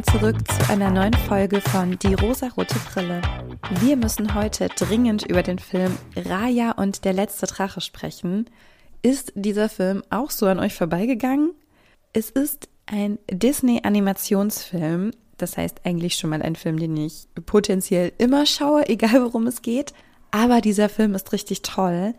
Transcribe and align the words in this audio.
willkommen 0.00 0.20
zurück 0.20 0.48
zu 0.48 0.72
einer 0.72 0.90
neuen 0.90 1.12
Folge 1.12 1.60
von 1.60 1.98
Die 1.98 2.14
rosarote 2.14 2.78
Brille. 2.92 3.20
Wir 3.80 3.96
müssen 3.96 4.34
heute 4.34 4.68
dringend 4.68 5.26
über 5.26 5.42
den 5.42 5.58
Film 5.58 5.96
Raya 6.16 6.72
und 6.72 7.04
der 7.04 7.12
letzte 7.12 7.46
Drache 7.46 7.80
sprechen. 7.80 8.48
Ist 9.02 9.32
dieser 9.34 9.68
Film 9.68 10.02
auch 10.08 10.30
so 10.30 10.46
an 10.46 10.58
euch 10.58 10.74
vorbeigegangen? 10.74 11.52
Es 12.12 12.30
ist 12.30 12.68
ein 12.86 13.18
Disney-Animationsfilm, 13.30 15.10
das 15.36 15.56
heißt 15.56 15.82
eigentlich 15.84 16.14
schon 16.14 16.30
mal 16.30 16.42
ein 16.42 16.56
Film, 16.56 16.78
den 16.78 16.96
ich 16.96 17.26
potenziell 17.44 18.12
immer 18.16 18.46
schaue, 18.46 18.88
egal 18.88 19.22
worum 19.22 19.46
es 19.46 19.60
geht. 19.60 19.92
Aber 20.30 20.60
dieser 20.60 20.88
Film 20.88 21.14
ist 21.14 21.32
richtig 21.32 21.62
toll, 21.62 22.14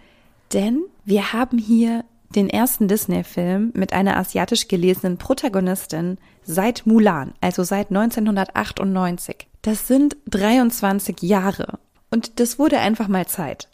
denn 0.53 0.83
wir 1.05 1.33
haben 1.33 1.57
hier 1.57 2.05
den 2.35 2.49
ersten 2.49 2.87
Disney-Film 2.87 3.71
mit 3.73 3.93
einer 3.93 4.17
asiatisch 4.17 4.67
gelesenen 4.67 5.17
Protagonistin 5.17 6.17
seit 6.43 6.85
Mulan, 6.85 7.33
also 7.41 7.63
seit 7.63 7.89
1998. 7.89 9.47
Das 9.61 9.87
sind 9.87 10.17
23 10.29 11.21
Jahre. 11.21 11.79
Und 12.09 12.39
das 12.39 12.59
wurde 12.59 12.79
einfach 12.79 13.07
mal 13.07 13.27
Zeit. 13.27 13.69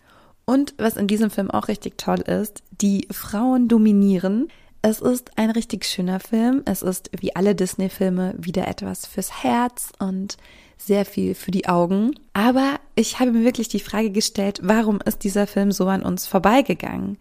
Und 0.46 0.74
was 0.78 0.96
in 0.96 1.08
diesem 1.08 1.30
Film 1.30 1.52
auch 1.52 1.68
richtig 1.68 1.98
toll 1.98 2.22
ist, 2.22 2.64
die 2.80 3.08
Frauen 3.12 3.68
dominieren. 3.68 4.48
Es 4.82 5.02
ist 5.02 5.38
ein 5.38 5.50
richtig 5.50 5.86
schöner 5.86 6.20
Film. 6.20 6.62
Es 6.66 6.82
ist 6.82 7.10
wie 7.20 7.36
alle 7.36 7.56
Disney-Filme 7.56 8.36
wieder 8.38 8.68
etwas 8.68 9.06
fürs 9.06 9.44
Herz 9.44 9.92
und 10.00 10.38
sehr 10.78 11.06
viel 11.06 11.36
für 11.36 11.52
die 11.52 11.68
Augen. 11.68 12.12
Aber 12.34 12.80
ich 12.96 13.20
habe 13.20 13.32
mir 13.32 13.44
wirklich 13.44 13.68
die 13.68 13.80
Frage 13.80 14.12
gestellt, 14.12 14.59
warum 14.64 15.02
ist 15.02 15.24
dieser 15.24 15.48
Film 15.48 15.72
so 15.72 15.88
an 15.88 16.03
uns 16.03 16.28
vorbeigegangen? 16.28 17.18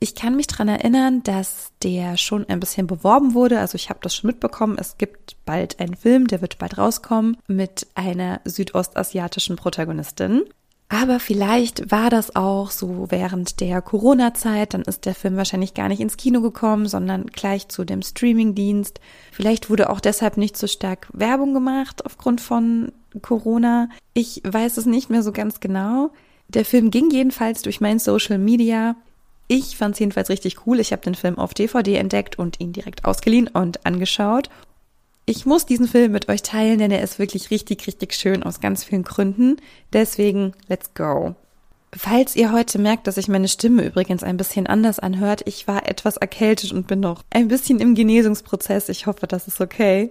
Ich 0.00 0.14
kann 0.14 0.36
mich 0.36 0.46
dran 0.46 0.68
erinnern, 0.68 1.22
dass 1.24 1.72
der 1.82 2.16
schon 2.16 2.48
ein 2.48 2.60
bisschen 2.60 2.86
beworben 2.86 3.34
wurde. 3.34 3.58
Also 3.58 3.74
ich 3.74 3.90
habe 3.90 3.98
das 4.02 4.14
schon 4.14 4.28
mitbekommen. 4.28 4.76
Es 4.78 4.96
gibt 4.96 5.36
bald 5.44 5.80
einen 5.80 5.96
Film, 5.96 6.28
der 6.28 6.40
wird 6.40 6.58
bald 6.58 6.78
rauskommen, 6.78 7.36
mit 7.48 7.86
einer 7.94 8.40
südostasiatischen 8.44 9.56
Protagonistin. 9.56 10.44
Aber 10.90 11.20
vielleicht 11.20 11.90
war 11.90 12.08
das 12.08 12.34
auch 12.34 12.70
so 12.70 13.06
während 13.10 13.60
der 13.60 13.82
Corona-Zeit, 13.82 14.72
dann 14.72 14.82
ist 14.82 15.04
der 15.04 15.14
Film 15.14 15.36
wahrscheinlich 15.36 15.74
gar 15.74 15.88
nicht 15.88 16.00
ins 16.00 16.16
Kino 16.16 16.40
gekommen, 16.40 16.86
sondern 16.86 17.26
gleich 17.26 17.68
zu 17.68 17.84
dem 17.84 18.00
Streaming-Dienst. 18.00 18.98
Vielleicht 19.30 19.68
wurde 19.68 19.90
auch 19.90 20.00
deshalb 20.00 20.38
nicht 20.38 20.56
so 20.56 20.66
stark 20.66 21.08
Werbung 21.12 21.52
gemacht 21.52 22.06
aufgrund 22.06 22.40
von 22.40 22.92
Corona. 23.20 23.90
Ich 24.14 24.40
weiß 24.44 24.78
es 24.78 24.86
nicht 24.86 25.10
mehr 25.10 25.22
so 25.22 25.32
ganz 25.32 25.60
genau. 25.60 26.10
Der 26.48 26.64
Film 26.64 26.90
ging 26.90 27.10
jedenfalls 27.10 27.60
durch 27.60 27.82
mein 27.82 27.98
Social 27.98 28.38
Media 28.38 28.96
ich 29.48 29.76
fand 29.76 29.94
es 29.94 29.98
jedenfalls 29.98 30.28
richtig 30.28 30.66
cool. 30.66 30.78
Ich 30.78 30.92
habe 30.92 31.02
den 31.02 31.14
Film 31.14 31.38
auf 31.38 31.54
DVD 31.54 31.96
entdeckt 31.96 32.38
und 32.38 32.60
ihn 32.60 32.72
direkt 32.72 33.04
ausgeliehen 33.04 33.48
und 33.48 33.84
angeschaut. 33.86 34.50
Ich 35.24 35.44
muss 35.44 35.66
diesen 35.66 35.88
Film 35.88 36.12
mit 36.12 36.28
euch 36.28 36.42
teilen, 36.42 36.78
denn 36.78 36.90
er 36.90 37.02
ist 37.02 37.18
wirklich 37.18 37.50
richtig, 37.50 37.86
richtig 37.86 38.14
schön 38.14 38.42
aus 38.42 38.60
ganz 38.60 38.84
vielen 38.84 39.02
Gründen. 39.02 39.56
Deswegen, 39.92 40.52
let's 40.68 40.94
go. 40.94 41.34
Falls 41.94 42.36
ihr 42.36 42.52
heute 42.52 42.78
merkt, 42.78 43.06
dass 43.06 43.14
sich 43.14 43.28
meine 43.28 43.48
Stimme 43.48 43.84
übrigens 43.84 44.22
ein 44.22 44.36
bisschen 44.36 44.66
anders 44.66 44.98
anhört, 44.98 45.42
ich 45.46 45.66
war 45.66 45.88
etwas 45.88 46.18
erkältet 46.18 46.72
und 46.72 46.86
bin 46.86 47.00
noch 47.00 47.22
ein 47.30 47.48
bisschen 47.48 47.80
im 47.80 47.94
Genesungsprozess. 47.94 48.90
Ich 48.90 49.06
hoffe, 49.06 49.26
das 49.26 49.48
ist 49.48 49.60
okay. 49.60 50.10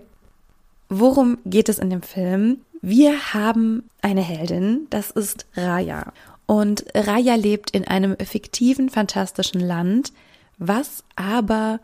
Worum 0.90 1.38
geht 1.46 1.70
es 1.70 1.78
in 1.78 1.90
dem 1.90 2.02
Film? 2.02 2.62
Wir 2.82 3.34
haben 3.34 3.90
eine 4.02 4.22
Heldin, 4.22 4.88
das 4.90 5.12
ist 5.12 5.46
Raya. 5.56 6.14
Und 6.48 6.86
Raya 6.96 7.36
lebt 7.36 7.70
in 7.72 7.88
einem 7.88 8.18
fiktiven, 8.18 8.90
fantastischen 8.90 9.62
Land, 9.62 10.14
was 10.58 11.04
aber 11.16 11.80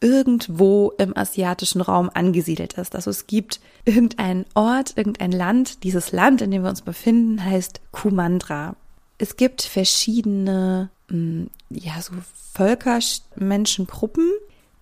irgendwo 0.00 0.92
im 0.98 1.16
asiatischen 1.16 1.80
Raum 1.80 2.10
angesiedelt 2.12 2.74
ist. 2.74 2.94
Also 2.94 3.10
es 3.10 3.26
gibt 3.26 3.60
irgendeinen 3.84 4.44
Ort, 4.54 4.94
irgendein 4.96 5.32
Land. 5.32 5.84
Dieses 5.84 6.12
Land, 6.12 6.42
in 6.42 6.50
dem 6.50 6.62
wir 6.62 6.70
uns 6.70 6.82
befinden, 6.82 7.44
heißt 7.44 7.80
Kumandra. 7.92 8.74
Es 9.18 9.36
gibt 9.36 9.62
verschiedene, 9.62 10.90
hm, 11.08 11.48
ja, 11.70 12.00
so 12.00 12.12
Völker, 12.52 12.98
Menschengruppen, 13.36 14.30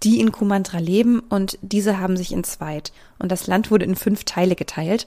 die 0.02 0.20
in 0.20 0.32
Kumandra 0.32 0.78
leben 0.78 1.20
und 1.20 1.58
diese 1.62 1.98
haben 1.98 2.16
sich 2.16 2.32
entzweit. 2.32 2.92
Und 3.18 3.32
das 3.32 3.46
Land 3.46 3.70
wurde 3.70 3.84
in 3.84 3.96
fünf 3.96 4.24
Teile 4.24 4.54
geteilt. 4.54 5.06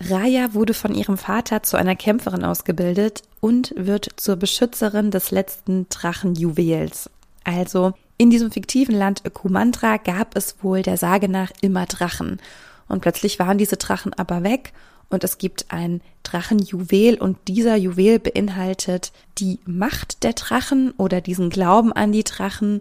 Raya 0.00 0.54
wurde 0.54 0.74
von 0.74 0.94
ihrem 0.94 1.16
Vater 1.18 1.62
zu 1.62 1.76
einer 1.76 1.96
Kämpferin 1.96 2.44
ausgebildet 2.44 3.22
und 3.40 3.74
wird 3.76 4.08
zur 4.16 4.36
Beschützerin 4.36 5.10
des 5.10 5.30
letzten 5.30 5.88
Drachenjuwels. 5.88 7.10
Also 7.44 7.94
in 8.16 8.30
diesem 8.30 8.50
fiktiven 8.50 8.94
Land 8.94 9.22
Kumandra 9.34 9.96
gab 9.96 10.36
es 10.36 10.56
wohl 10.62 10.82
der 10.82 10.96
Sage 10.96 11.28
nach 11.28 11.50
immer 11.60 11.86
Drachen. 11.86 12.40
Und 12.88 13.00
plötzlich 13.00 13.38
waren 13.38 13.58
diese 13.58 13.76
Drachen 13.76 14.14
aber 14.14 14.44
weg 14.44 14.72
und 15.10 15.24
es 15.24 15.38
gibt 15.38 15.66
ein 15.70 16.00
Drachenjuwel 16.22 17.18
und 17.18 17.36
dieser 17.48 17.76
Juwel 17.76 18.18
beinhaltet 18.18 19.12
die 19.38 19.58
Macht 19.64 20.22
der 20.22 20.34
Drachen 20.34 20.92
oder 20.92 21.20
diesen 21.20 21.50
Glauben 21.50 21.92
an 21.92 22.12
die 22.12 22.24
Drachen 22.24 22.80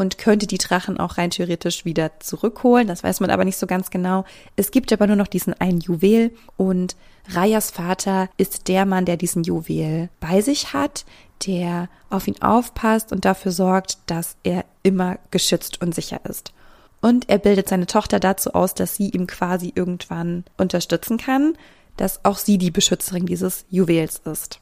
und 0.00 0.16
könnte 0.16 0.46
die 0.46 0.56
Drachen 0.56 0.98
auch 0.98 1.18
rein 1.18 1.28
theoretisch 1.28 1.84
wieder 1.84 2.18
zurückholen. 2.20 2.88
Das 2.88 3.04
weiß 3.04 3.20
man 3.20 3.28
aber 3.28 3.44
nicht 3.44 3.58
so 3.58 3.66
ganz 3.66 3.90
genau. 3.90 4.24
Es 4.56 4.70
gibt 4.70 4.94
aber 4.94 5.06
nur 5.06 5.16
noch 5.16 5.26
diesen 5.26 5.52
einen 5.60 5.80
Juwel 5.80 6.32
und 6.56 6.96
Rayas 7.28 7.70
Vater 7.70 8.30
ist 8.38 8.68
der 8.68 8.86
Mann, 8.86 9.04
der 9.04 9.18
diesen 9.18 9.44
Juwel 9.44 10.08
bei 10.18 10.40
sich 10.40 10.72
hat, 10.72 11.04
der 11.46 11.90
auf 12.08 12.26
ihn 12.26 12.40
aufpasst 12.40 13.12
und 13.12 13.26
dafür 13.26 13.52
sorgt, 13.52 13.98
dass 14.06 14.36
er 14.42 14.64
immer 14.82 15.18
geschützt 15.30 15.82
und 15.82 15.94
sicher 15.94 16.20
ist. 16.24 16.54
Und 17.02 17.28
er 17.28 17.36
bildet 17.36 17.68
seine 17.68 17.86
Tochter 17.86 18.20
dazu 18.20 18.54
aus, 18.54 18.72
dass 18.72 18.96
sie 18.96 19.10
ihm 19.10 19.26
quasi 19.26 19.70
irgendwann 19.74 20.44
unterstützen 20.56 21.18
kann, 21.18 21.58
dass 21.98 22.24
auch 22.24 22.38
sie 22.38 22.56
die 22.56 22.70
Beschützerin 22.70 23.26
dieses 23.26 23.66
Juwels 23.68 24.22
ist. 24.24 24.60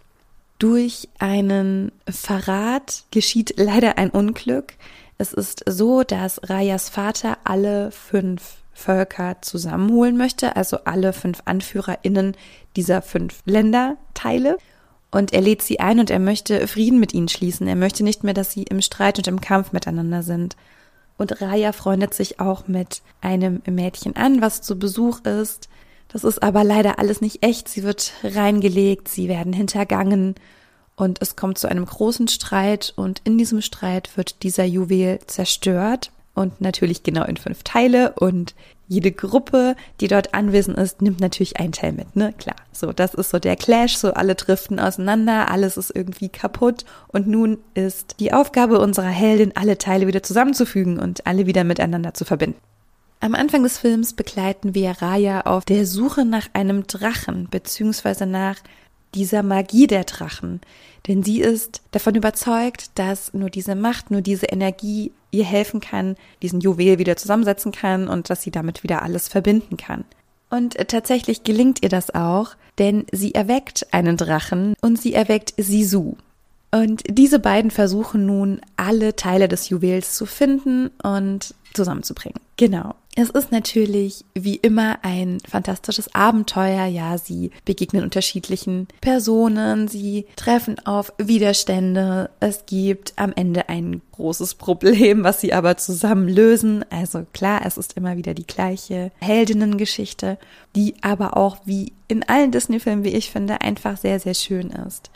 Durch 0.58 1.08
einen 1.20 1.92
Verrat 2.08 3.04
geschieht 3.12 3.54
leider 3.56 3.98
ein 3.98 4.10
Unglück. 4.10 4.72
Es 5.18 5.32
ist 5.32 5.64
so, 5.66 6.04
dass 6.04 6.40
Rayas 6.48 6.88
Vater 6.88 7.38
alle 7.42 7.90
fünf 7.90 8.58
Völker 8.72 9.38
zusammenholen 9.42 10.16
möchte, 10.16 10.54
also 10.54 10.78
alle 10.84 11.12
fünf 11.12 11.42
AnführerInnen 11.44 12.36
dieser 12.76 13.02
fünf 13.02 13.42
Länderteile. 13.44 14.56
Und 15.10 15.32
er 15.32 15.40
lädt 15.40 15.62
sie 15.62 15.80
ein 15.80 15.98
und 15.98 16.10
er 16.10 16.20
möchte 16.20 16.68
Frieden 16.68 17.00
mit 17.00 17.12
ihnen 17.14 17.28
schließen. 17.28 17.66
Er 17.66 17.74
möchte 17.74 18.04
nicht 18.04 18.22
mehr, 18.22 18.34
dass 18.34 18.52
sie 18.52 18.62
im 18.62 18.80
Streit 18.80 19.18
und 19.18 19.26
im 19.26 19.40
Kampf 19.40 19.72
miteinander 19.72 20.22
sind. 20.22 20.56
Und 21.16 21.40
Raya 21.42 21.72
freundet 21.72 22.14
sich 22.14 22.38
auch 22.38 22.68
mit 22.68 23.02
einem 23.20 23.60
Mädchen 23.66 24.14
an, 24.14 24.40
was 24.40 24.62
zu 24.62 24.78
Besuch 24.78 25.24
ist. 25.24 25.68
Das 26.06 26.22
ist 26.22 26.42
aber 26.44 26.62
leider 26.62 27.00
alles 27.00 27.20
nicht 27.20 27.42
echt. 27.42 27.68
Sie 27.68 27.82
wird 27.82 28.12
reingelegt, 28.22 29.08
sie 29.08 29.28
werden 29.28 29.52
hintergangen 29.52 30.36
und 30.98 31.22
es 31.22 31.36
kommt 31.36 31.58
zu 31.58 31.68
einem 31.68 31.86
großen 31.86 32.26
Streit 32.26 32.92
und 32.96 33.20
in 33.22 33.38
diesem 33.38 33.62
Streit 33.62 34.16
wird 34.16 34.42
dieser 34.42 34.64
Juwel 34.64 35.20
zerstört 35.26 36.10
und 36.34 36.60
natürlich 36.60 37.04
genau 37.04 37.24
in 37.24 37.36
fünf 37.36 37.62
Teile 37.62 38.14
und 38.16 38.56
jede 38.88 39.12
Gruppe, 39.12 39.76
die 40.00 40.08
dort 40.08 40.34
anwesend 40.34 40.76
ist, 40.76 41.00
nimmt 41.00 41.20
natürlich 41.20 41.60
einen 41.60 41.72
Teil 41.72 41.92
mit, 41.92 42.16
ne? 42.16 42.34
Klar. 42.38 42.56
So, 42.72 42.92
das 42.92 43.14
ist 43.14 43.30
so 43.30 43.38
der 43.38 43.54
Clash, 43.54 43.96
so 43.96 44.12
alle 44.14 44.34
driften 44.34 44.80
auseinander, 44.80 45.50
alles 45.50 45.76
ist 45.76 45.94
irgendwie 45.94 46.30
kaputt 46.30 46.84
und 47.08 47.28
nun 47.28 47.58
ist 47.74 48.16
die 48.18 48.32
Aufgabe 48.32 48.80
unserer 48.80 49.06
Heldin, 49.06 49.52
alle 49.54 49.78
Teile 49.78 50.08
wieder 50.08 50.22
zusammenzufügen 50.24 50.98
und 50.98 51.26
alle 51.28 51.46
wieder 51.46 51.62
miteinander 51.62 52.14
zu 52.14 52.24
verbinden. 52.24 52.58
Am 53.20 53.34
Anfang 53.34 53.62
des 53.62 53.78
Films 53.78 54.14
begleiten 54.14 54.74
wir 54.74 54.90
Raya 55.02 55.42
auf 55.42 55.64
der 55.64 55.86
Suche 55.86 56.24
nach 56.24 56.48
einem 56.54 56.86
Drachen, 56.86 57.48
beziehungsweise 57.50 58.26
nach 58.26 58.56
dieser 59.14 59.42
Magie 59.42 59.86
der 59.86 60.04
Drachen. 60.04 60.60
Denn 61.06 61.22
sie 61.22 61.40
ist 61.40 61.82
davon 61.90 62.14
überzeugt, 62.14 62.90
dass 62.94 63.32
nur 63.32 63.50
diese 63.50 63.74
Macht, 63.74 64.10
nur 64.10 64.20
diese 64.20 64.46
Energie 64.46 65.12
ihr 65.30 65.44
helfen 65.44 65.80
kann, 65.80 66.16
diesen 66.42 66.60
Juwel 66.60 66.98
wieder 66.98 67.16
zusammensetzen 67.16 67.72
kann 67.72 68.08
und 68.08 68.30
dass 68.30 68.42
sie 68.42 68.50
damit 68.50 68.82
wieder 68.82 69.02
alles 69.02 69.28
verbinden 69.28 69.76
kann. 69.76 70.04
Und 70.50 70.76
tatsächlich 70.88 71.44
gelingt 71.44 71.82
ihr 71.82 71.90
das 71.90 72.14
auch, 72.14 72.56
denn 72.78 73.04
sie 73.12 73.34
erweckt 73.34 73.86
einen 73.92 74.16
Drachen 74.16 74.74
und 74.80 75.00
sie 75.00 75.12
erweckt 75.12 75.52
Sisu. 75.56 76.14
Und 76.70 77.02
diese 77.08 77.38
beiden 77.38 77.70
versuchen 77.70 78.26
nun, 78.26 78.60
alle 78.76 79.16
Teile 79.16 79.48
des 79.48 79.68
Juwels 79.68 80.14
zu 80.14 80.26
finden 80.26 80.90
und 81.02 81.54
zusammenzubringen. 81.74 82.40
Genau. 82.58 82.96
Es 83.14 83.30
ist 83.30 83.50
natürlich 83.50 84.24
wie 84.34 84.56
immer 84.56 84.98
ein 85.02 85.38
fantastisches 85.48 86.14
Abenteuer. 86.14 86.86
Ja, 86.86 87.18
sie 87.18 87.50
begegnen 87.64 88.04
unterschiedlichen 88.04 88.86
Personen, 89.00 89.88
sie 89.88 90.26
treffen 90.36 90.78
auf 90.84 91.12
Widerstände. 91.18 92.30
Es 92.40 92.66
gibt 92.66 93.14
am 93.16 93.32
Ende 93.34 93.68
ein 93.68 94.02
großes 94.12 94.56
Problem, 94.56 95.24
was 95.24 95.40
sie 95.40 95.52
aber 95.52 95.76
zusammen 95.76 96.28
lösen. 96.28 96.84
Also 96.90 97.26
klar, 97.32 97.62
es 97.64 97.76
ist 97.76 97.94
immer 97.94 98.16
wieder 98.16 98.34
die 98.34 98.46
gleiche 98.46 99.10
Heldinnengeschichte, 99.20 100.38
die 100.76 100.94
aber 101.00 101.36
auch 101.36 101.58
wie 101.64 101.92
in 102.08 102.22
allen 102.28 102.50
Disney-Filmen, 102.52 103.04
wie 103.04 103.14
ich 103.16 103.30
finde, 103.30 103.60
einfach 103.62 103.96
sehr, 103.96 104.20
sehr 104.20 104.34
schön 104.34 104.70
ist. 104.70 105.10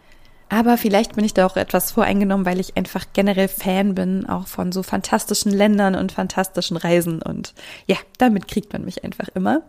Aber 0.52 0.76
vielleicht 0.76 1.16
bin 1.16 1.25
ich 1.25 1.32
da 1.32 1.46
auch 1.46 1.56
etwas 1.56 1.93
voreingenommen, 1.93 2.44
weil 2.44 2.60
ich 2.60 2.76
einfach 2.76 3.06
generell 3.14 3.49
Fan 3.49 3.94
bin, 3.94 4.28
auch 4.28 4.46
von 4.46 4.70
so 4.70 4.82
fantastischen 4.82 5.50
Ländern 5.50 5.94
und 5.94 6.12
fantastischen 6.12 6.76
Reisen. 6.76 7.22
Und 7.22 7.54
ja, 7.87 7.96
damit 8.19 8.49
kriegt 8.49 8.70
man 8.70 8.84
mich 8.84 9.02
einfach 9.02 9.28
immer. 9.34 9.62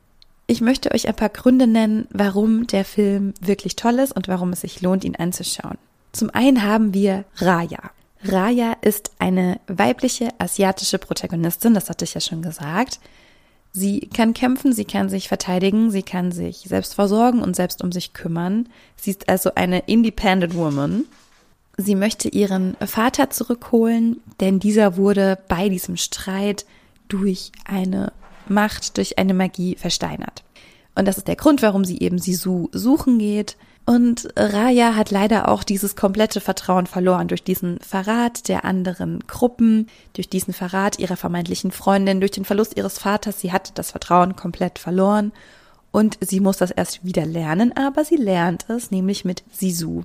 Ich 0.46 0.60
möchte 0.60 0.94
euch 0.94 1.08
ein 1.08 1.16
paar 1.16 1.30
Gründe 1.30 1.68
nennen, 1.68 2.06
warum 2.12 2.68
der 2.68 2.84
Film 2.84 3.34
wirklich 3.40 3.78
toll 3.78 3.98
ist 4.00 4.12
und 4.12 4.28
warum 4.28 4.52
es 4.52 4.60
sich 4.60 4.82
lohnt, 4.82 5.06
ihn 5.06 5.16
anzuschauen. 5.16 5.78
Zum 6.12 6.30
einen 6.32 6.64
haben 6.64 6.94
wir 6.94 7.24
Raya. 7.38 7.92
Raya 8.22 8.76
ist 8.82 9.12
eine 9.20 9.62
weibliche 9.68 10.32
asiatische 10.38 10.98
Protagonistin, 10.98 11.74
das 11.74 11.90
hatte 11.90 12.04
ich 12.04 12.14
ja 12.14 12.20
schon 12.20 12.42
gesagt. 12.42 13.00
Sie 13.76 14.02
kann 14.02 14.36
kämpfen, 14.36 14.72
sie 14.72 14.86
kann 14.86 15.10
sich 15.10 15.28
verteidigen, 15.28 15.90
sie 15.90 16.04
kann 16.04 16.32
sich 16.32 16.58
selbst 16.68 16.94
versorgen 16.94 17.42
und 17.42 17.56
selbst 17.56 17.84
um 17.84 17.92
sich 17.92 18.14
kümmern. 18.14 18.70
Sie 18.96 19.10
ist 19.10 19.28
also 19.28 19.56
eine 19.56 19.80
Independent 19.88 20.56
Woman. 20.56 21.06
Sie 21.76 21.96
möchte 21.96 22.30
ihren 22.30 22.78
Vater 22.86 23.32
zurückholen, 23.32 24.22
denn 24.40 24.60
dieser 24.60 24.96
wurde 24.96 25.40
bei 25.48 25.70
diesem 25.70 25.98
Streit 25.98 26.68
durch 27.08 27.52
eine 27.66 28.14
Macht, 28.48 28.98
durch 28.98 29.18
eine 29.18 29.34
Magie 29.34 29.76
versteinert. 29.76 30.44
Und 30.94 31.08
das 31.08 31.18
ist 31.18 31.28
der 31.28 31.36
Grund, 31.36 31.64
warum 31.64 31.84
sie 31.84 32.00
eben 32.00 32.20
Sisu 32.20 32.70
suchen 32.74 33.18
geht. 33.18 33.58
Und 33.86 34.30
Raya 34.38 34.96
hat 34.96 35.12
leider 35.12 35.50
auch 35.50 35.64
dieses 35.64 35.98
komplette 35.98 36.40
Vertrauen 36.40 36.88
verloren 36.88 37.28
durch 37.28 37.44
diesen 37.44 37.80
Verrat 37.80 38.48
der 38.48 38.64
anderen 38.64 39.20
Gruppen, 39.28 39.88
durch 40.14 40.30
diesen 40.30 40.54
Verrat 40.54 41.00
ihrer 41.00 41.18
vermeintlichen 41.18 41.72
Freundin, 41.72 42.22
durch 42.22 42.32
den 42.32 42.46
Verlust 42.46 42.78
ihres 42.78 42.98
Vaters. 42.98 43.42
Sie 43.42 43.52
hat 43.52 43.78
das 43.78 43.92
Vertrauen 43.92 44.38
komplett 44.38 44.80
verloren 44.80 45.34
und 45.92 46.18
sie 46.22 46.40
muss 46.40 46.58
das 46.58 46.72
erst 46.72 47.04
wieder 47.04 47.26
lernen, 47.26 47.76
aber 47.76 48.06
sie 48.06 48.16
lernt 48.16 48.70
es, 48.70 48.90
nämlich 48.90 49.26
mit 49.26 49.44
Sisu. 49.52 50.04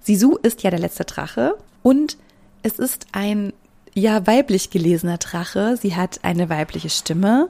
Sisu 0.00 0.36
ist 0.36 0.62
ja 0.62 0.70
der 0.70 0.78
letzte 0.78 1.04
Drache 1.04 1.56
und 1.82 2.16
es 2.62 2.78
ist 2.78 3.06
ein 3.10 3.52
ja 3.92 4.24
weiblich 4.28 4.70
gelesener 4.70 5.18
Drache. 5.18 5.76
Sie 5.76 5.96
hat 5.96 6.20
eine 6.22 6.48
weibliche 6.48 6.90
Stimme. 6.90 7.48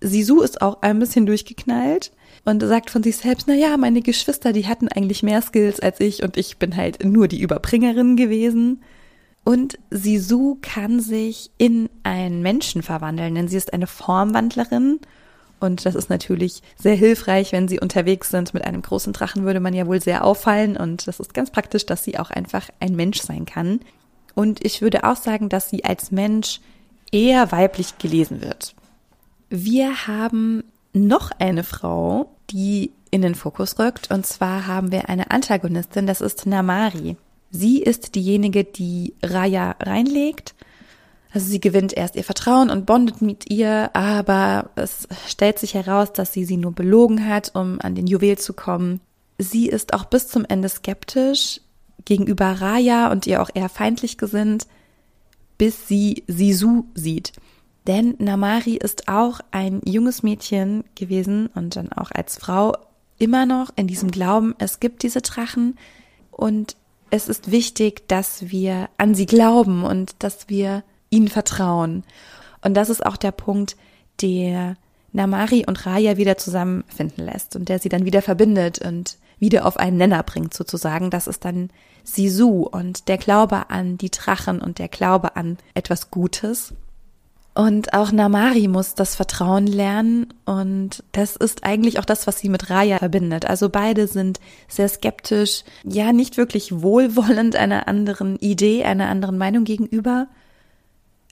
Sisu 0.00 0.40
ist 0.40 0.62
auch 0.62 0.80
ein 0.80 0.98
bisschen 0.98 1.26
durchgeknallt 1.26 2.12
und 2.44 2.62
sagt 2.62 2.90
von 2.90 3.02
sich 3.02 3.16
selbst, 3.16 3.46
na 3.48 3.54
ja, 3.54 3.76
meine 3.76 4.02
Geschwister, 4.02 4.52
die 4.52 4.66
hatten 4.66 4.88
eigentlich 4.88 5.22
mehr 5.22 5.42
Skills 5.42 5.80
als 5.80 6.00
ich 6.00 6.22
und 6.22 6.36
ich 6.36 6.58
bin 6.58 6.76
halt 6.76 7.04
nur 7.04 7.28
die 7.28 7.40
Überbringerin 7.40 8.16
gewesen. 8.16 8.82
Und 9.44 9.78
Sisu 9.90 10.58
kann 10.62 11.00
sich 11.00 11.50
in 11.58 11.88
einen 12.04 12.42
Menschen 12.42 12.82
verwandeln, 12.82 13.34
denn 13.34 13.48
sie 13.48 13.56
ist 13.56 13.72
eine 13.72 13.88
Formwandlerin. 13.88 15.00
Und 15.58 15.86
das 15.86 15.94
ist 15.94 16.10
natürlich 16.10 16.62
sehr 16.76 16.94
hilfreich, 16.94 17.52
wenn 17.52 17.68
sie 17.68 17.80
unterwegs 17.80 18.30
sind. 18.30 18.54
Mit 18.54 18.64
einem 18.64 18.82
großen 18.82 19.12
Drachen 19.12 19.44
würde 19.44 19.60
man 19.60 19.74
ja 19.74 19.86
wohl 19.86 20.00
sehr 20.00 20.24
auffallen. 20.24 20.76
Und 20.76 21.06
das 21.06 21.20
ist 21.20 21.34
ganz 21.34 21.50
praktisch, 21.50 21.86
dass 21.86 22.04
sie 22.04 22.18
auch 22.18 22.30
einfach 22.30 22.68
ein 22.80 22.94
Mensch 22.94 23.20
sein 23.20 23.44
kann. 23.44 23.80
Und 24.34 24.64
ich 24.64 24.82
würde 24.82 25.04
auch 25.04 25.16
sagen, 25.16 25.48
dass 25.48 25.70
sie 25.70 25.84
als 25.84 26.10
Mensch 26.10 26.60
eher 27.12 27.52
weiblich 27.52 27.98
gelesen 27.98 28.40
wird. 28.40 28.74
Wir 29.50 30.06
haben 30.06 30.64
noch 30.92 31.30
eine 31.38 31.64
Frau, 31.64 32.34
die 32.50 32.92
in 33.10 33.22
den 33.22 33.34
Fokus 33.34 33.78
rückt. 33.78 34.10
Und 34.10 34.26
zwar 34.26 34.66
haben 34.66 34.92
wir 34.92 35.08
eine 35.08 35.30
Antagonistin, 35.30 36.06
das 36.06 36.20
ist 36.20 36.46
Namari. 36.46 37.16
Sie 37.50 37.82
ist 37.82 38.14
diejenige, 38.14 38.64
die 38.64 39.14
Raya 39.22 39.76
reinlegt. 39.80 40.54
Also 41.34 41.46
sie 41.46 41.60
gewinnt 41.60 41.94
erst 41.94 42.16
ihr 42.16 42.24
Vertrauen 42.24 42.70
und 42.70 42.84
bondet 42.84 43.22
mit 43.22 43.50
ihr, 43.50 43.90
aber 43.94 44.70
es 44.74 45.08
stellt 45.28 45.58
sich 45.58 45.74
heraus, 45.74 46.12
dass 46.12 46.32
sie 46.32 46.44
sie 46.44 46.58
nur 46.58 46.72
belogen 46.72 47.26
hat, 47.26 47.52
um 47.54 47.78
an 47.80 47.94
den 47.94 48.06
Juwel 48.06 48.36
zu 48.38 48.52
kommen. 48.52 49.00
Sie 49.38 49.68
ist 49.68 49.94
auch 49.94 50.04
bis 50.04 50.28
zum 50.28 50.44
Ende 50.44 50.68
skeptisch 50.68 51.60
gegenüber 52.04 52.60
Raya 52.60 53.10
und 53.10 53.26
ihr 53.26 53.40
auch 53.40 53.50
eher 53.54 53.68
feindlich 53.68 54.18
gesinnt, 54.18 54.66
bis 55.56 55.88
sie 55.88 56.24
Sisu 56.26 56.84
sieht. 56.94 57.32
Denn 57.86 58.14
Namari 58.18 58.76
ist 58.76 59.08
auch 59.08 59.40
ein 59.50 59.80
junges 59.84 60.22
Mädchen 60.22 60.84
gewesen 60.94 61.48
und 61.54 61.76
dann 61.76 61.92
auch 61.92 62.10
als 62.12 62.36
Frau 62.36 62.76
immer 63.18 63.46
noch 63.46 63.70
in 63.76 63.86
diesem 63.86 64.10
Glauben, 64.10 64.54
es 64.58 64.80
gibt 64.80 65.02
diese 65.02 65.20
Drachen 65.20 65.78
und 66.30 66.76
es 67.10 67.28
ist 67.28 67.50
wichtig, 67.50 68.08
dass 68.08 68.50
wir 68.50 68.88
an 68.96 69.14
sie 69.14 69.26
glauben 69.26 69.84
und 69.84 70.14
dass 70.20 70.48
wir 70.48 70.82
ihnen 71.10 71.28
vertrauen. 71.28 72.04
Und 72.62 72.74
das 72.74 72.88
ist 72.88 73.04
auch 73.04 73.16
der 73.16 73.32
Punkt, 73.32 73.76
der 74.20 74.76
Namari 75.12 75.64
und 75.66 75.84
Raya 75.84 76.16
wieder 76.16 76.38
zusammenfinden 76.38 77.24
lässt 77.24 77.54
und 77.54 77.68
der 77.68 77.78
sie 77.78 77.90
dann 77.90 78.06
wieder 78.06 78.22
verbindet 78.22 78.78
und 78.78 79.18
wieder 79.38 79.66
auf 79.66 79.76
einen 79.76 79.98
Nenner 79.98 80.22
bringt 80.22 80.54
sozusagen. 80.54 81.10
Das 81.10 81.26
ist 81.26 81.44
dann 81.44 81.70
Sisu 82.04 82.62
und 82.62 83.08
der 83.08 83.18
Glaube 83.18 83.70
an 83.70 83.98
die 83.98 84.10
Drachen 84.10 84.62
und 84.62 84.78
der 84.78 84.88
Glaube 84.88 85.36
an 85.36 85.58
etwas 85.74 86.10
Gutes. 86.10 86.72
Und 87.54 87.92
auch 87.92 88.12
Namari 88.12 88.66
muss 88.66 88.94
das 88.94 89.14
Vertrauen 89.14 89.66
lernen 89.66 90.32
und 90.46 91.04
das 91.12 91.36
ist 91.36 91.64
eigentlich 91.64 91.98
auch 91.98 92.06
das, 92.06 92.26
was 92.26 92.38
sie 92.38 92.48
mit 92.48 92.70
Raya 92.70 92.96
verbindet. 92.98 93.44
Also 93.44 93.68
beide 93.68 94.06
sind 94.06 94.40
sehr 94.68 94.88
skeptisch, 94.88 95.62
ja 95.84 96.14
nicht 96.14 96.38
wirklich 96.38 96.80
wohlwollend 96.80 97.54
einer 97.54 97.88
anderen 97.88 98.36
Idee, 98.38 98.84
einer 98.84 99.08
anderen 99.08 99.36
Meinung 99.36 99.64
gegenüber. 99.64 100.28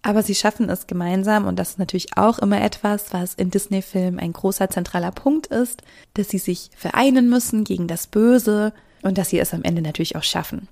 Aber 0.02 0.22
sie 0.22 0.34
schaffen 0.34 0.69
es 0.69 0.87
gemeinsam 0.87 1.46
und 1.46 1.58
das 1.58 1.70
ist 1.70 1.78
natürlich 1.78 2.17
auch 2.19 2.38
immer 2.38 2.61
etwas, 2.61 3.14
was 3.14 3.34
in 3.34 3.50
Disney-Filmen 3.50 4.20
ein 4.20 4.34
großer 4.34 4.69
zentraler 4.69 5.12
Punkt 5.12 5.46
ist, 5.46 5.82
dass 6.14 6.28
sie 6.28 6.38
sich 6.38 6.70
vereinen 6.76 7.31
müssen 7.31 7.64
gegen 7.64 7.87
das 7.87 8.06
Böse 8.06 8.75
und 9.02 9.16
dass 9.16 9.31
sie 9.31 9.38
es 9.38 9.55
am 9.55 9.62
Ende 9.62 9.81
natürlich 9.81 10.16
auch 10.16 10.23
schaffen. 10.23 10.69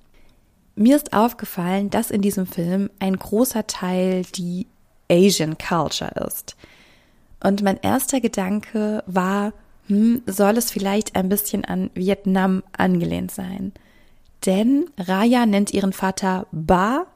Mir 0.77 0.97
ist 0.97 1.15
aufgefallen, 1.15 1.89
dass 1.91 2.11
in 2.11 2.23
diesem 2.23 2.47
Film 2.47 2.91
ein 3.01 3.17
großer 3.17 3.67
Teil 3.67 4.25
die 4.35 4.67
Asian 5.11 5.57
Culture 5.59 6.13
ist. 6.27 6.57
Und 7.43 7.63
mein 7.63 7.79
erster 7.81 8.21
Gedanke 8.21 9.03
war, 9.07 9.53
hm, 9.87 10.23
soll 10.27 10.57
es 10.57 10.71
vielleicht 10.71 11.17
ein 11.17 11.29
bisschen 11.29 11.65
an 11.65 11.91
Vietnam 11.95 12.63
angelehnt 12.77 13.31
sein? 13.31 13.73
Denn 14.47 14.91
Raya 14.99 15.47
nennt 15.47 15.73
ihren 15.73 15.93
Vater 15.93 16.47
Ba 16.53 17.07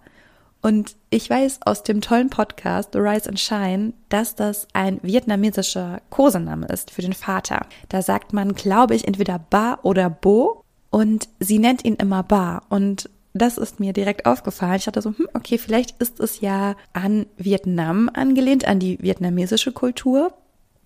und 0.62 0.94
ich 1.10 1.28
weiß 1.28 1.60
aus 1.64 1.82
dem 1.82 2.00
tollen 2.00 2.30
Podcast 2.30 2.90
The 2.92 3.00
Rise 3.00 3.28
and 3.28 3.38
Shine, 3.38 3.92
dass 4.08 4.36
das 4.36 4.68
ein 4.72 5.00
vietnamesischer 5.02 6.00
Kosename 6.10 6.66
ist 6.66 6.92
für 6.92 7.02
den 7.02 7.12
Vater. 7.12 7.66
Da 7.88 8.00
sagt 8.00 8.32
man, 8.32 8.54
glaube 8.54 8.94
ich, 8.94 9.06
entweder 9.06 9.38
Ba 9.38 9.80
oder 9.82 10.08
Bo 10.08 10.62
und 10.90 11.28
sie 11.40 11.58
nennt 11.58 11.84
ihn 11.84 11.96
immer 11.96 12.22
Ba 12.22 12.62
und 12.68 13.10
das 13.34 13.56
ist 13.58 13.80
mir 13.80 13.92
direkt 13.92 14.26
aufgefallen. 14.26 14.76
Ich 14.76 14.84
dachte 14.84 15.02
so, 15.02 15.10
hm, 15.16 15.28
okay, 15.34 15.58
vielleicht 15.58 16.00
ist 16.00 16.20
es 16.20 16.40
ja 16.40 16.76
an 16.92 17.26
Vietnam 17.36 18.10
angelehnt, 18.12 18.66
an 18.66 18.78
die 18.78 18.98
vietnamesische 19.00 19.72
Kultur. 19.72 20.34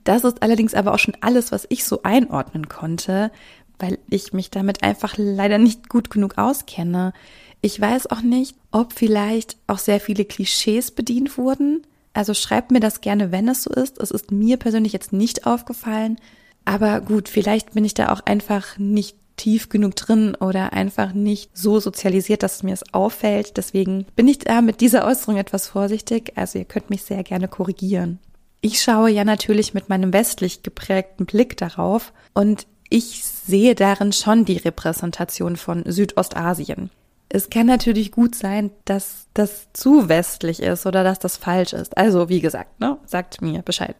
Das 0.04 0.22
ist 0.22 0.42
allerdings 0.42 0.74
aber 0.74 0.94
auch 0.94 0.98
schon 0.98 1.16
alles, 1.20 1.50
was 1.50 1.66
ich 1.68 1.84
so 1.84 2.02
einordnen 2.04 2.68
konnte, 2.68 3.32
weil 3.78 3.98
ich 4.08 4.32
mich 4.32 4.50
damit 4.50 4.84
einfach 4.84 5.14
leider 5.16 5.58
nicht 5.58 5.88
gut 5.88 6.10
genug 6.10 6.38
auskenne. 6.38 7.12
Ich 7.60 7.80
weiß 7.80 8.10
auch 8.10 8.22
nicht, 8.22 8.56
ob 8.70 8.92
vielleicht 8.92 9.56
auch 9.66 9.78
sehr 9.78 9.98
viele 9.98 10.24
Klischees 10.24 10.92
bedient 10.92 11.36
wurden. 11.36 11.82
Also 12.12 12.32
schreibt 12.32 12.70
mir 12.70 12.80
das 12.80 13.00
gerne, 13.00 13.32
wenn 13.32 13.48
es 13.48 13.64
so 13.64 13.70
ist. 13.70 13.98
Es 13.98 14.12
ist 14.12 14.30
mir 14.30 14.56
persönlich 14.56 14.92
jetzt 14.92 15.12
nicht 15.12 15.46
aufgefallen. 15.46 16.16
Aber 16.64 17.00
gut, 17.00 17.28
vielleicht 17.28 17.74
bin 17.74 17.84
ich 17.84 17.94
da 17.94 18.12
auch 18.12 18.20
einfach 18.20 18.78
nicht 18.78 19.16
tief 19.37 19.69
genug 19.69 19.97
drin 19.97 20.35
oder 20.35 20.73
einfach 20.73 21.12
nicht 21.12 21.57
so 21.57 21.81
sozialisiert, 21.81 22.43
dass 22.43 22.62
mir 22.62 22.75
es 22.75 22.95
auffällt. 22.95 23.57
Deswegen 23.57 24.07
bin 24.16 24.28
ich 24.28 24.38
da 24.38 24.61
mit 24.61 24.81
dieser 24.81 25.07
Äußerung 25.07 25.37
etwas 25.37 25.69
vorsichtig. 25.69 26.33
Also 26.37 26.59
ihr 26.59 26.64
könnt 26.64 26.90
mich 26.90 27.02
sehr 27.02 27.23
gerne 27.23 27.49
korrigieren. 27.49 28.19
Ich 28.61 28.83
schaue 28.83 29.11
ja 29.11 29.25
natürlich 29.25 29.75
mit 29.75 29.88
meinem 29.88 30.12
westlich 30.12 30.62
geprägten 30.62 31.26
Blick 31.26 31.57
darauf 31.57 32.12
und 32.35 32.66
ich 32.88 33.25
sehe 33.25 33.75
darin 33.75 34.12
schon 34.12 34.45
die 34.45 34.57
Repräsentation 34.57 35.57
von 35.57 35.85
Südostasien. 35.87 36.90
Es 37.28 37.50
kann 37.50 37.66
natürlich 37.66 38.12
gut 38.12 38.35
sein, 38.35 38.71
dass 38.85 39.26
das 39.35 39.69
zu 39.73 40.09
westlich 40.09 40.62
ist 40.62 40.87
oder 40.87 41.02
dass 41.02 41.19
das 41.19 41.37
falsch 41.37 41.73
ist. 41.73 41.97
Also, 41.99 42.28
wie 42.28 42.40
gesagt, 42.40 42.81
ne, 42.81 42.99
sagt 43.05 43.43
mir 43.43 43.62
Bescheid. 43.62 43.97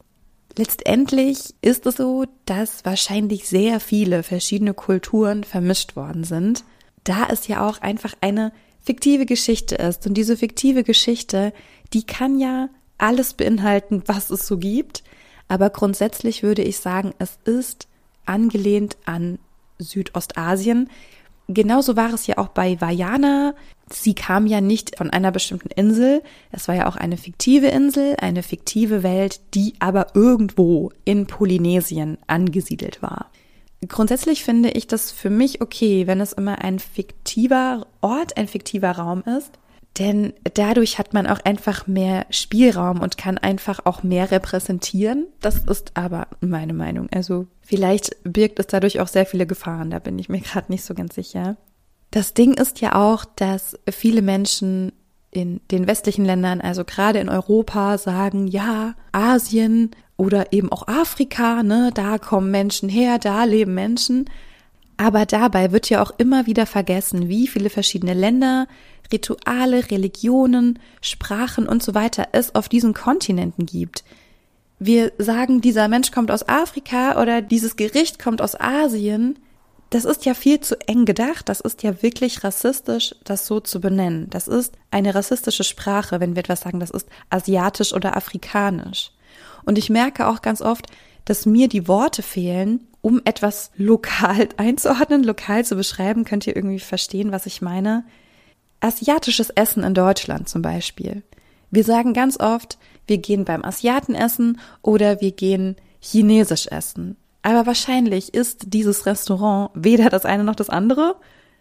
Letztendlich 0.59 1.55
ist 1.61 1.85
es 1.87 1.97
so, 1.97 2.25
dass 2.47 2.85
wahrscheinlich 2.85 3.47
sehr 3.47 3.79
viele 3.79 4.23
verschiedene 4.23 4.73
Kulturen 4.73 5.45
vermischt 5.45 5.97
worden 5.97 6.25
sind, 6.25 6.65
da 7.05 7.27
es 7.31 7.47
ja 7.47 7.69
auch 7.69 7.83
einfach 7.83 8.15
eine 8.23 8.53
fiktive 8.81 9.27
Geschichte 9.27 9.75
ist. 9.75 10.07
Und 10.07 10.15
diese 10.15 10.37
fiktive 10.37 10.83
Geschichte, 10.83 11.53
die 11.93 12.05
kann 12.05 12.39
ja 12.39 12.71
alles 12.97 13.35
beinhalten, 13.35 14.03
was 14.07 14.31
es 14.31 14.47
so 14.47 14.57
gibt. 14.57 15.05
Aber 15.49 15.71
grundsätzlich 15.71 16.43
würde 16.43 16.63
ich 16.63 16.79
sagen, 16.79 17.13
es 17.19 17.39
ist 17.45 17.87
angelehnt 18.25 18.97
an 19.05 19.39
Südostasien. 19.79 20.89
Genauso 21.49 21.97
war 21.97 22.13
es 22.15 22.27
ja 22.27 22.39
auch 22.39 22.49
bei 22.49 22.81
Vajana. 22.81 23.55
Sie 23.89 24.15
kam 24.15 24.47
ja 24.47 24.61
nicht 24.61 24.99
von 24.99 25.11
einer 25.11 25.31
bestimmten 25.31 25.69
Insel. 25.69 26.23
Es 26.51 26.67
war 26.67 26.75
ja 26.75 26.89
auch 26.89 26.97
eine 26.97 27.17
fiktive 27.17 27.69
Insel, 27.69 28.17
eine 28.21 28.43
fiktive 28.43 29.03
Welt, 29.03 29.41
die 29.55 29.75
aber 29.79 30.09
irgendwo 30.15 30.91
in 31.05 31.27
Polynesien 31.27 32.19
angesiedelt 32.27 33.01
war. 33.01 33.31
Grundsätzlich 33.87 34.43
finde 34.43 34.71
ich 34.71 34.89
das 34.89 35.13
für 35.13 35.31
mich 35.31 35.61
okay, 35.61 36.07
wenn 36.07 36.21
es 36.21 36.33
immer 36.33 36.63
ein 36.63 36.79
fiktiver 36.81 37.87
Ort, 38.01 38.37
ein 38.37 38.49
fiktiver 38.49 38.91
Raum 38.93 39.23
ist. 39.23 39.53
Denn 39.99 40.35
dadurch 40.55 40.99
hat 40.99 41.15
man 41.15 41.27
auch 41.27 41.41
einfach 41.45 41.87
mehr 41.87 42.27
Spielraum 42.31 43.01
und 43.01 43.17
kann 43.17 43.39
einfach 43.39 43.87
auch 43.87 44.03
mehr 44.03 44.31
repräsentieren. 44.31 45.27
Das 45.41 45.59
ist 45.59 45.93
aber 45.95 46.27
meine 46.41 46.75
Meinung. 46.75 47.09
Also 47.15 47.47
vielleicht 47.63 48.17
birgt 48.25 48.59
es 48.59 48.67
dadurch 48.67 49.01
auch 49.01 49.09
sehr 49.09 49.25
viele 49.25 49.47
Gefahren, 49.47 49.91
da 49.91 49.99
bin 49.99 50.19
ich 50.19 50.29
mir 50.29 50.41
gerade 50.41 50.71
nicht 50.71 50.85
so 50.85 50.93
ganz 50.93 51.15
sicher. 51.15 51.57
Das 52.17 52.33
Ding 52.33 52.55
ist 52.55 52.81
ja 52.81 52.95
auch, 52.95 53.27
dass 53.27 53.79
viele 53.91 54.23
Menschen 54.23 54.93
in 55.33 55.61
den 55.71 55.87
westlichen 55.87 56.25
Ländern, 56.25 56.63
also 56.63 56.83
gerade 56.83 57.19
in 57.19 57.29
Europa, 57.29 57.99
sagen, 57.99 58.47
ja, 58.47 58.95
Asien 59.13 59.91
oder 60.17 60.51
eben 60.51 60.73
auch 60.73 60.89
Afrika, 60.89 61.63
ne, 61.63 61.91
da 61.93 62.17
kommen 62.17 62.51
Menschen 62.51 62.89
her, 62.89 63.19
da 63.19 63.45
leben 63.45 63.75
Menschen. 63.75 64.31
Aber 64.97 65.27
dabei 65.27 65.73
wird 65.73 65.91
ja 65.91 66.03
auch 66.03 66.11
immer 66.17 66.47
wieder 66.47 66.65
vergessen, 66.65 67.29
wie 67.29 67.47
viele 67.49 67.69
verschiedene 67.69 68.15
Länder, 68.15 68.67
Rituale, 69.13 69.91
Religionen, 69.91 70.79
Sprachen 71.03 71.69
und 71.69 71.83
so 71.83 71.95
weiter 71.95 72.29
es 72.33 72.55
auf 72.55 72.71
diesen 72.71 72.95
Kontinenten 72.95 73.67
gibt. 73.67 74.05
Wir 74.79 75.13
sagen, 75.19 75.61
dieser 75.61 75.87
Mensch 75.89 76.13
kommt 76.13 76.31
aus 76.31 76.49
Afrika 76.49 77.21
oder 77.21 77.43
dieses 77.43 77.77
Gericht 77.77 78.19
kommt 78.19 78.41
aus 78.41 78.59
Asien. 78.59 79.39
Das 79.91 80.05
ist 80.05 80.25
ja 80.25 80.35
viel 80.35 80.61
zu 80.61 80.79
eng 80.89 81.05
gedacht. 81.05 81.49
Das 81.49 81.61
ist 81.61 81.83
ja 81.83 82.03
wirklich 82.03 82.43
rassistisch, 82.43 83.15
das 83.25 83.47
so 83.47 83.61
zu 83.61 83.81
benennen. 83.81 84.29
Das 84.31 84.49
ist 84.49 84.75
eine 84.91 85.15
rassistische 85.15 85.65
Sprache, 85.65 86.21
wenn 86.21 86.35
wir 86.35 86.41
etwas 86.41 86.61
sagen, 86.61 86.81
das 86.81 86.91
ist 86.91 87.09
asiatisch 87.31 87.93
oder 87.93 88.17
afrikanisch. 88.17 89.13
Und 89.65 89.79
ich 89.79 89.91
merke 89.91 90.27
auch 90.27 90.43
ganz 90.43 90.61
oft, 90.61 90.87
dass 91.25 91.47
mir 91.47 91.69
die 91.69 91.89
Worte 91.89 92.23
fehlen, 92.23 92.87
um 93.01 93.21
etwas 93.25 93.71
lokal 93.77 94.49
einzuordnen, 94.57 95.23
lokal 95.23 95.65
zu 95.65 95.77
beschreiben. 95.77 96.25
Könnt 96.25 96.47
ihr 96.47 96.57
irgendwie 96.57 96.81
verstehen, 96.81 97.31
was 97.33 97.47
ich 97.47 97.63
meine? 97.63 98.05
Asiatisches 98.81 99.51
Essen 99.51 99.85
in 99.85 99.95
Deutschland 99.95 100.49
zum 100.49 100.63
Beispiel. 100.63 101.23
Wir 101.71 101.85
sagen 101.85 102.13
ganz 102.13 102.39
oft, 102.39 102.79
wir 103.07 103.19
gehen 103.19 103.45
beim 103.45 103.65
Asiaten 103.65 104.15
essen 104.15 104.61
oder 104.83 105.21
wir 105.21 105.33
gehen 105.33 105.77
chinesisch 106.01 106.67
essen. 106.69 107.17
Aber 107.47 107.65
wahrscheinlich 107.65 108.35
ist 108.35 108.75
dieses 108.75 109.07
Restaurant 109.07 109.71
weder 109.73 110.11
das 110.11 110.25
eine 110.25 110.43
noch 110.43 110.57
das 110.57 110.69
andere, 110.69 111.15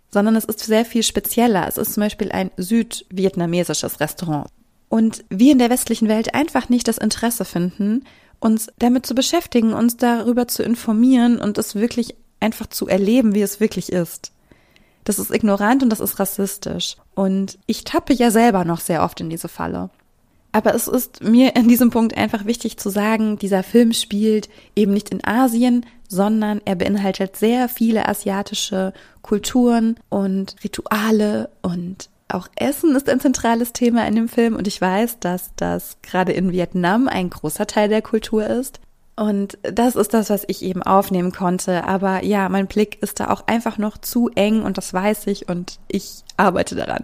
sondern 0.09 0.35
es 0.35 0.43
ist 0.43 0.61
sehr 0.61 0.83
viel 0.83 1.03
spezieller. 1.03 1.67
Es 1.67 1.77
ist 1.77 1.93
zum 1.93 2.01
Beispiel 2.01 2.31
ein 2.31 2.49
südvietnamesisches 2.57 3.99
Restaurant. 3.99 4.47
Und 4.89 5.23
wir 5.29 5.51
in 5.51 5.59
der 5.59 5.69
westlichen 5.69 6.07
Welt 6.07 6.33
einfach 6.33 6.69
nicht 6.69 6.87
das 6.87 6.97
Interesse 6.97 7.45
finden, 7.45 8.03
uns 8.39 8.69
damit 8.79 9.05
zu 9.05 9.13
beschäftigen, 9.13 9.73
uns 9.73 9.95
darüber 9.95 10.47
zu 10.47 10.63
informieren 10.63 11.37
und 11.39 11.59
es 11.59 11.75
wirklich 11.75 12.15
einfach 12.39 12.65
zu 12.65 12.87
erleben, 12.87 13.35
wie 13.35 13.43
es 13.43 13.59
wirklich 13.59 13.91
ist. 13.91 14.31
Das 15.03 15.19
ist 15.19 15.29
ignorant 15.29 15.83
und 15.83 15.91
das 15.91 15.99
ist 15.99 16.17
rassistisch. 16.17 16.95
Und 17.13 17.59
ich 17.67 17.83
tappe 17.83 18.13
ja 18.13 18.31
selber 18.31 18.65
noch 18.65 18.79
sehr 18.79 19.03
oft 19.03 19.21
in 19.21 19.29
diese 19.29 19.49
Falle. 19.49 19.91
Aber 20.55 20.73
es 20.73 20.87
ist 20.87 21.21
mir 21.21 21.53
in 21.57 21.67
diesem 21.67 21.89
Punkt 21.89 22.15
einfach 22.15 22.45
wichtig 22.45 22.77
zu 22.77 22.87
sagen, 22.87 23.37
dieser 23.37 23.61
Film 23.61 23.91
spielt 23.91 24.47
eben 24.73 24.93
nicht 24.93 25.09
in 25.09 25.21
Asien, 25.21 25.85
sondern 26.07 26.61
er 26.63 26.75
beinhaltet 26.75 27.35
sehr 27.35 27.67
viele 27.67 28.07
asiatische 28.07 28.93
Kulturen 29.21 29.99
und 30.07 30.55
Rituale 30.63 31.49
und 31.61 32.09
auch 32.29 32.47
Essen 32.55 32.95
ist 32.95 33.09
ein 33.09 33.19
zentrales 33.19 33.73
Thema 33.73 34.07
in 34.07 34.15
dem 34.15 34.29
Film 34.29 34.55
und 34.55 34.65
ich 34.65 34.79
weiß, 34.79 35.19
dass 35.19 35.51
das 35.57 35.97
gerade 36.01 36.31
in 36.31 36.53
Vietnam 36.53 37.09
ein 37.09 37.29
großer 37.29 37.67
Teil 37.67 37.89
der 37.89 38.01
Kultur 38.01 38.47
ist. 38.47 38.79
Und 39.17 39.57
das 39.61 39.97
ist 39.97 40.13
das, 40.13 40.29
was 40.29 40.45
ich 40.47 40.63
eben 40.63 40.83
aufnehmen 40.83 41.33
konnte. 41.33 41.83
Aber 41.83 42.23
ja, 42.23 42.47
mein 42.47 42.67
Blick 42.67 43.03
ist 43.03 43.19
da 43.19 43.29
auch 43.29 43.45
einfach 43.47 43.77
noch 43.77 43.97
zu 43.97 44.29
eng 44.35 44.63
und 44.63 44.77
das 44.77 44.93
weiß 44.93 45.27
ich 45.27 45.49
und 45.49 45.79
ich 45.89 46.23
arbeite 46.37 46.75
daran. 46.75 47.03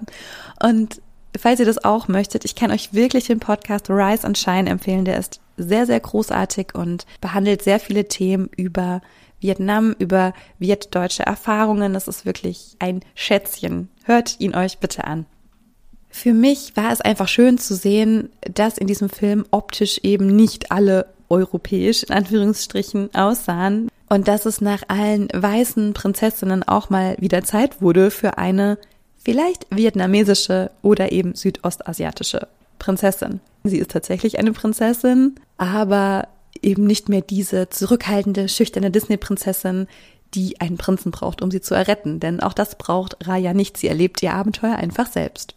Und 0.64 1.02
falls 1.38 1.60
ihr 1.60 1.66
das 1.66 1.84
auch 1.84 2.08
möchtet, 2.08 2.46
ich 2.46 2.56
kann 2.56 2.72
euch 2.72 2.94
wirklich 2.94 3.28
den 3.28 3.40
Podcast 3.40 3.90
Rise 3.90 4.26
and 4.26 4.38
Shine 4.38 4.70
empfehlen. 4.70 5.06
Der 5.06 5.18
ist 5.18 5.40
sehr, 5.58 5.86
sehr 5.86 6.00
großartig 6.00 6.76
und 6.76 7.06
behandelt 7.22 7.62
sehr 7.62 7.80
viele 7.80 8.08
Themen 8.08 8.50
über 8.56 9.02
Vietnam, 9.40 9.96
über 9.98 10.34
vietdeutsche 10.60 11.24
Erfahrungen. 11.24 11.94
Das 11.94 12.08
ist 12.08 12.26
wirklich 12.26 12.76
ein 12.80 13.02
Schätzchen. 13.16 13.90
Hört 14.04 14.40
ihn 14.40 14.56
euch 14.56 14.80
bitte 14.80 15.06
an. 15.06 15.26
Für 16.10 16.34
mich 16.34 16.76
war 16.76 16.92
es 16.92 17.02
einfach 17.02 17.28
schön 17.28 17.58
zu 17.58 17.74
sehen, 17.74 18.30
dass 18.42 18.78
in 18.78 18.88
diesem 18.88 19.10
Film 19.10 19.46
optisch 19.52 20.00
eben 20.04 20.28
nicht 20.28 20.72
alle 20.72 21.08
europäisch 21.30 22.04
in 22.04 22.14
Anführungsstrichen 22.14 23.16
aussahen 23.16 23.90
und 24.10 24.28
dass 24.28 24.46
es 24.46 24.60
nach 24.60 24.84
allen 24.90 25.30
weißen 25.34 25.94
Prinzessinnen 25.94 26.64
auch 26.64 26.90
mal 26.90 27.16
wieder 27.20 27.44
Zeit 27.44 27.82
wurde 27.82 28.12
für 28.12 28.38
eine 28.38 28.78
vielleicht 29.24 29.68
vietnamesische 29.70 30.72
oder 30.82 31.12
eben 31.12 31.36
südostasiatische 31.36 32.48
Prinzessin. 32.80 33.40
Sie 33.64 33.78
ist 33.78 33.92
tatsächlich 33.92 34.40
eine 34.40 34.54
Prinzessin, 34.54 35.36
aber 35.58 36.28
eben 36.62 36.86
nicht 36.86 37.10
mehr 37.10 37.22
diese 37.22 37.70
zurückhaltende, 37.70 38.50
schüchterne 38.50 38.92
Disney-Prinzessin, 38.92 39.88
die 40.34 40.60
einen 40.62 40.78
Prinzen 40.78 41.12
braucht, 41.12 41.42
um 41.42 41.52
sie 41.52 41.62
zu 41.62 41.76
erretten. 41.76 42.20
Denn 42.20 42.40
auch 42.40 42.54
das 42.54 42.78
braucht 42.78 43.28
Raya 43.28 43.54
nicht. 43.54 43.78
Sie 43.78 43.88
erlebt 43.88 44.24
ihr 44.24 44.34
Abenteuer 44.34 44.76
einfach 44.76 45.08
selbst. 45.08 45.56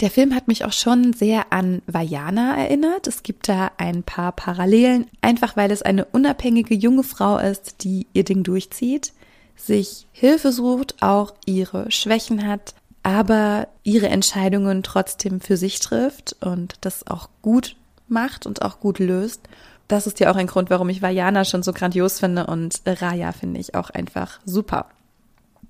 Der 0.00 0.10
Film 0.10 0.34
hat 0.34 0.48
mich 0.48 0.64
auch 0.64 0.72
schon 0.72 1.12
sehr 1.12 1.52
an 1.52 1.82
Vajana 1.86 2.56
erinnert. 2.56 3.06
Es 3.06 3.22
gibt 3.22 3.48
da 3.48 3.70
ein 3.76 4.02
paar 4.02 4.32
Parallelen, 4.32 5.06
einfach 5.20 5.56
weil 5.56 5.70
es 5.70 5.82
eine 5.82 6.06
unabhängige 6.06 6.74
junge 6.74 7.02
Frau 7.02 7.36
ist, 7.36 7.84
die 7.84 8.06
ihr 8.14 8.24
Ding 8.24 8.42
durchzieht, 8.42 9.12
sich 9.56 10.06
Hilfe 10.12 10.52
sucht, 10.52 11.02
auch 11.02 11.34
ihre 11.44 11.90
Schwächen 11.90 12.46
hat, 12.46 12.74
aber 13.02 13.68
ihre 13.82 14.08
Entscheidungen 14.08 14.82
trotzdem 14.82 15.40
für 15.40 15.56
sich 15.56 15.80
trifft 15.80 16.36
und 16.40 16.74
das 16.82 17.06
auch 17.06 17.28
gut 17.42 17.76
macht 18.08 18.46
und 18.46 18.62
auch 18.62 18.80
gut 18.80 18.98
löst. 18.98 19.40
Das 19.88 20.06
ist 20.06 20.20
ja 20.20 20.30
auch 20.30 20.36
ein 20.36 20.46
Grund, 20.46 20.70
warum 20.70 20.88
ich 20.88 21.02
Vajana 21.02 21.44
schon 21.44 21.62
so 21.62 21.72
grandios 21.72 22.20
finde 22.20 22.46
und 22.46 22.82
Raya 22.86 23.32
finde 23.32 23.60
ich 23.60 23.74
auch 23.74 23.90
einfach 23.90 24.40
super. 24.44 24.86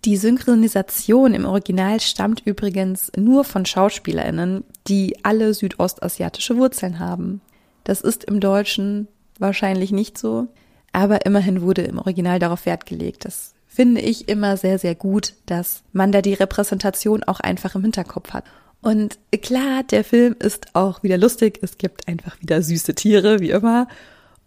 Die 0.05 0.17
Synchronisation 0.17 1.35
im 1.35 1.45
Original 1.45 2.01
stammt 2.01 2.47
übrigens 2.47 3.13
nur 3.17 3.45
von 3.45 3.67
Schauspielerinnen, 3.67 4.65
die 4.89 5.23
alle 5.25 5.53
südostasiatische 5.53 6.57
Wurzeln 6.57 6.99
haben. 6.99 7.43
Das 7.85 8.01
ist 8.01 8.25
im 8.25 8.41
Deutschen 8.41 9.09
wahrscheinlich 9.39 9.93
nicht 9.93 10.17
so, 10.17 10.49
aber 10.93 11.27
immerhin 11.27 11.61
wurde 11.61 11.83
im 11.83 11.99
Original 11.99 12.39
darauf 12.39 12.67
Wert 12.67 12.87
gelegt. 12.87 13.27
Das 13.27 13.55
finde 13.73 14.01
ich 14.01 14.29
immer 14.29 14.57
sehr, 14.57 14.79
sehr 14.81 14.97
gut, 14.97 15.35
dass 15.47 15.85
man 15.93 16.11
da 16.11 16.23
die 16.23 16.35
Repräsentation 16.35 17.23
auch 17.23 17.39
einfach 17.39 17.77
im 17.77 17.83
Hinterkopf 17.83 18.33
hat. 18.33 18.45
Und 18.83 19.19
klar, 19.43 19.85
der 19.85 20.03
Film 20.03 20.35
ist 20.39 20.75
auch 20.75 21.05
wieder 21.05 21.17
lustig. 21.17 21.61
Es 21.63 21.79
gibt 21.79 22.09
einfach 22.09 22.41
wieder 22.41 22.63
süße 22.63 22.97
Tiere, 22.97 23.39
wie 23.39 23.51
immer. 23.51 23.87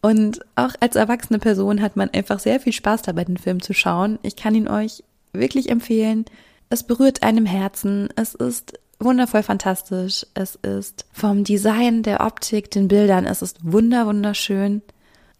Und 0.02 0.42
auch 0.56 0.74
als 0.82 0.98
erwachsene 0.98 1.40
Person 1.40 1.82
hat 1.82 1.96
man 1.96 2.10
einfach 2.10 2.40
sehr 2.40 2.60
viel 2.60 2.74
Spaß 2.74 3.04
dabei, 3.04 3.24
den 3.24 3.38
Film 3.38 3.62
zu 3.62 3.74
schauen. 3.74 4.20
Ich 4.24 4.36
kann 4.36 4.56
ihn 4.56 4.68
euch 4.68 5.04
wirklich 5.32 5.70
empfehlen. 5.70 6.26
Es 6.70 6.84
berührt 6.84 7.24
einem 7.24 7.46
Herzen. 7.46 8.10
Es 8.18 8.36
ist 8.36 8.78
wundervoll 9.00 9.44
fantastisch. 9.44 10.26
Es 10.34 10.56
ist 10.56 11.06
vom 11.14 11.46
Design, 11.46 12.04
der 12.04 12.20
Optik, 12.22 12.72
den 12.72 12.90
Bildern, 12.90 13.26
es 13.26 13.42
ist 13.42 13.60
wunder, 13.64 14.06
wunderschön. 14.06 14.82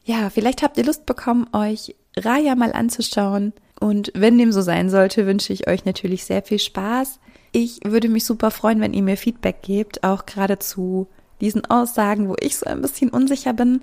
Ja, 0.06 0.30
vielleicht 0.30 0.64
habt 0.64 0.78
ihr 0.78 0.86
Lust 0.86 1.06
bekommen, 1.06 1.48
euch 1.52 1.96
Raya 2.16 2.56
mal 2.56 2.74
anzuschauen. 2.74 3.54
Und 3.84 4.14
wenn 4.16 4.38
dem 4.38 4.54
so 4.54 4.62
sein 4.62 4.90
sollte, 4.90 5.26
wünsche 5.26 5.52
ich 5.52 5.68
euch 5.68 5.84
natürlich 5.84 6.24
sehr 6.24 6.42
viel 6.42 6.58
Spaß. 6.58 7.20
Ich 7.52 7.82
würde 7.84 8.08
mich 8.08 8.24
super 8.24 8.50
freuen, 8.50 8.80
wenn 8.80 8.94
ihr 8.94 9.04
mir 9.04 9.18
Feedback 9.18 9.62
gebt, 9.62 10.06
auch 10.06 10.26
gerade 10.26 10.58
zu 10.58 11.08
diesen 11.42 11.66
Aussagen, 11.66 12.30
wo 12.30 12.38
ich 12.40 12.56
so 12.56 12.66
ein 12.66 12.82
bisschen 12.82 13.10
unsicher 13.10 13.52
bin 13.52 13.82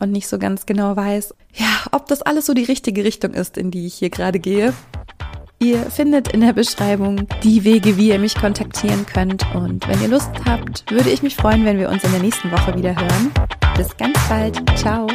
und 0.00 0.12
nicht 0.12 0.28
so 0.28 0.38
ganz 0.38 0.66
genau 0.66 0.96
weiß, 0.96 1.34
ja, 1.54 1.86
ob 1.92 2.06
das 2.08 2.20
alles 2.20 2.44
so 2.44 2.52
die 2.52 2.64
richtige 2.64 3.04
Richtung 3.04 3.32
ist, 3.32 3.56
in 3.56 3.70
die 3.70 3.86
ich 3.86 3.94
hier 3.94 4.10
gerade 4.10 4.38
gehe. 4.38 4.74
Ihr 5.60 5.78
findet 5.78 6.28
in 6.28 6.42
der 6.42 6.52
Beschreibung 6.52 7.26
die 7.42 7.64
Wege, 7.64 7.96
wie 7.96 8.10
ihr 8.10 8.18
mich 8.18 8.34
kontaktieren 8.34 9.06
könnt. 9.06 9.46
Und 9.54 9.88
wenn 9.88 10.02
ihr 10.02 10.08
Lust 10.08 10.30
habt, 10.44 10.84
würde 10.90 11.08
ich 11.08 11.22
mich 11.22 11.36
freuen, 11.36 11.64
wenn 11.64 11.78
wir 11.78 11.88
uns 11.88 12.04
in 12.04 12.12
der 12.12 12.20
nächsten 12.20 12.52
Woche 12.52 12.76
wieder 12.76 12.94
hören. 12.94 13.32
Bis 13.78 13.96
ganz 13.96 14.18
bald. 14.28 14.62
Ciao. 14.78 15.08